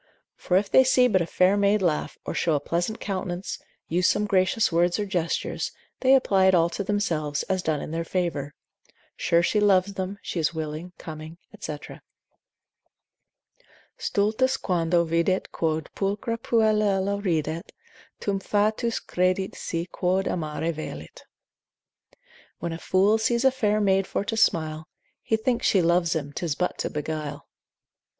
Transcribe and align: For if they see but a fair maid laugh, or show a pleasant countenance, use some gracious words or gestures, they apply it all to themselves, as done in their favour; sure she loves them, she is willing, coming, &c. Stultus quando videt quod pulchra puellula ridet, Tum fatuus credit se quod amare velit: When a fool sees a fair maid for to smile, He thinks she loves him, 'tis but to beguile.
For 0.35 0.57
if 0.57 0.67
they 0.71 0.83
see 0.83 1.07
but 1.07 1.21
a 1.21 1.27
fair 1.27 1.55
maid 1.55 1.79
laugh, 1.83 2.17
or 2.25 2.33
show 2.33 2.55
a 2.55 2.59
pleasant 2.59 2.99
countenance, 2.99 3.59
use 3.87 4.07
some 4.07 4.25
gracious 4.25 4.71
words 4.71 4.97
or 4.97 5.05
gestures, 5.05 5.71
they 5.99 6.15
apply 6.15 6.47
it 6.47 6.55
all 6.55 6.71
to 6.71 6.83
themselves, 6.83 7.43
as 7.43 7.61
done 7.61 7.81
in 7.81 7.91
their 7.91 8.03
favour; 8.03 8.55
sure 9.15 9.43
she 9.43 9.59
loves 9.59 9.93
them, 9.93 10.17
she 10.23 10.39
is 10.39 10.55
willing, 10.55 10.91
coming, 10.97 11.37
&c. 11.59 11.77
Stultus 13.99 14.57
quando 14.57 15.05
videt 15.05 15.51
quod 15.51 15.87
pulchra 15.95 16.39
puellula 16.39 17.23
ridet, 17.23 17.71
Tum 18.19 18.39
fatuus 18.39 18.97
credit 18.99 19.53
se 19.53 19.85
quod 19.85 20.25
amare 20.25 20.71
velit: 20.73 21.25
When 22.57 22.73
a 22.73 22.79
fool 22.79 23.19
sees 23.19 23.45
a 23.45 23.51
fair 23.51 23.79
maid 23.79 24.07
for 24.07 24.25
to 24.25 24.35
smile, 24.35 24.87
He 25.21 25.37
thinks 25.37 25.67
she 25.67 25.83
loves 25.83 26.15
him, 26.15 26.33
'tis 26.33 26.55
but 26.55 26.79
to 26.79 26.89
beguile. 26.89 27.45